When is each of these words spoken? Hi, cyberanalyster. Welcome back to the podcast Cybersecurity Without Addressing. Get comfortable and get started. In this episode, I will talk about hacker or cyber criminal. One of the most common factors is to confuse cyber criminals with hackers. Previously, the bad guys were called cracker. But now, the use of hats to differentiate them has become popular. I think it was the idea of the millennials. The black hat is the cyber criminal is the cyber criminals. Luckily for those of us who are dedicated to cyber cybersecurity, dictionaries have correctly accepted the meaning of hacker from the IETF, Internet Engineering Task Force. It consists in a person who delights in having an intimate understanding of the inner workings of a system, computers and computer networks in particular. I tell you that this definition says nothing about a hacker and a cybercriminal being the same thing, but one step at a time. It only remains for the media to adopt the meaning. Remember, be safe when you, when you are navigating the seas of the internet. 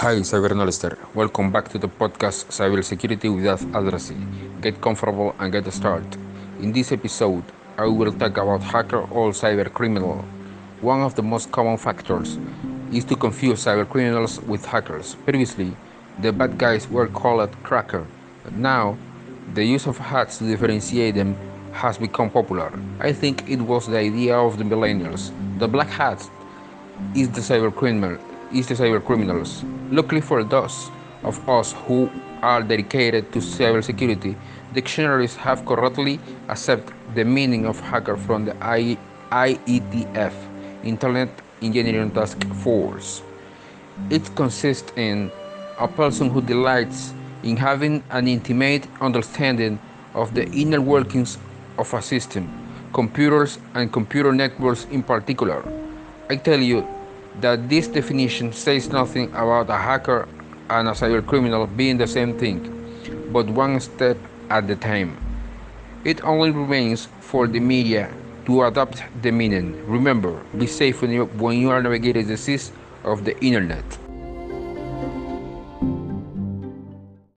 Hi, 0.00 0.16
cyberanalyster. 0.20 0.96
Welcome 1.14 1.52
back 1.52 1.68
to 1.72 1.78
the 1.78 1.86
podcast 1.86 2.48
Cybersecurity 2.48 3.28
Without 3.28 3.60
Addressing. 3.76 4.56
Get 4.62 4.80
comfortable 4.80 5.34
and 5.38 5.52
get 5.52 5.70
started. 5.70 6.16
In 6.58 6.72
this 6.72 6.90
episode, 6.90 7.44
I 7.76 7.84
will 7.84 8.10
talk 8.10 8.38
about 8.38 8.62
hacker 8.62 9.02
or 9.12 9.32
cyber 9.32 9.70
criminal. 9.70 10.24
One 10.80 11.02
of 11.02 11.16
the 11.16 11.22
most 11.22 11.52
common 11.52 11.76
factors 11.76 12.38
is 12.90 13.04
to 13.12 13.14
confuse 13.14 13.62
cyber 13.66 13.86
criminals 13.86 14.40
with 14.40 14.64
hackers. 14.64 15.16
Previously, 15.26 15.76
the 16.22 16.32
bad 16.32 16.56
guys 16.56 16.88
were 16.88 17.06
called 17.06 17.52
cracker. 17.62 18.06
But 18.42 18.54
now, 18.54 18.96
the 19.52 19.66
use 19.66 19.86
of 19.86 19.98
hats 19.98 20.38
to 20.38 20.44
differentiate 20.44 21.16
them 21.16 21.36
has 21.72 21.98
become 21.98 22.30
popular. 22.30 22.72
I 23.00 23.12
think 23.12 23.50
it 23.50 23.60
was 23.60 23.86
the 23.86 23.98
idea 23.98 24.38
of 24.38 24.56
the 24.56 24.64
millennials. 24.64 25.30
The 25.58 25.68
black 25.68 25.88
hat 25.88 26.26
is 27.14 27.28
the 27.28 27.42
cyber 27.42 27.70
criminal 27.70 28.16
is 28.52 28.66
the 28.66 28.74
cyber 28.74 29.04
criminals. 29.04 29.64
Luckily 29.90 30.20
for 30.20 30.44
those 30.44 30.90
of 31.22 31.36
us 31.48 31.72
who 31.86 32.10
are 32.42 32.62
dedicated 32.62 33.32
to 33.32 33.38
cyber 33.38 33.82
cybersecurity, 33.82 34.36
dictionaries 34.72 35.36
have 35.36 35.64
correctly 35.66 36.18
accepted 36.48 36.94
the 37.14 37.24
meaning 37.24 37.66
of 37.66 37.78
hacker 37.80 38.16
from 38.16 38.44
the 38.44 38.52
IETF, 38.52 40.32
Internet 40.82 41.28
Engineering 41.62 42.10
Task 42.10 42.42
Force. 42.62 43.22
It 44.08 44.34
consists 44.34 44.92
in 44.96 45.30
a 45.78 45.88
person 45.88 46.30
who 46.30 46.40
delights 46.40 47.14
in 47.42 47.56
having 47.56 48.02
an 48.10 48.28
intimate 48.28 48.86
understanding 49.00 49.78
of 50.14 50.34
the 50.34 50.46
inner 50.50 50.80
workings 50.80 51.38
of 51.78 51.92
a 51.94 52.02
system, 52.02 52.48
computers 52.92 53.58
and 53.74 53.92
computer 53.92 54.32
networks 54.32 54.86
in 54.86 55.02
particular. 55.02 55.62
I 56.28 56.36
tell 56.36 56.60
you 56.60 56.86
that 57.40 57.68
this 57.68 57.88
definition 57.88 58.52
says 58.52 58.88
nothing 58.88 59.28
about 59.30 59.70
a 59.70 59.76
hacker 59.76 60.28
and 60.68 60.88
a 60.88 60.92
cybercriminal 60.92 61.74
being 61.76 61.98
the 61.98 62.06
same 62.06 62.38
thing, 62.38 62.60
but 63.32 63.46
one 63.46 63.78
step 63.80 64.16
at 64.50 64.68
a 64.70 64.76
time. 64.76 65.16
It 66.04 66.24
only 66.24 66.50
remains 66.50 67.08
for 67.20 67.46
the 67.46 67.60
media 67.60 68.12
to 68.46 68.64
adopt 68.64 69.02
the 69.22 69.30
meaning. 69.30 69.84
Remember, 69.86 70.42
be 70.56 70.66
safe 70.66 71.02
when 71.02 71.10
you, 71.10 71.26
when 71.26 71.58
you 71.58 71.70
are 71.70 71.82
navigating 71.82 72.26
the 72.26 72.36
seas 72.36 72.72
of 73.04 73.24
the 73.24 73.38
internet. 73.44 73.84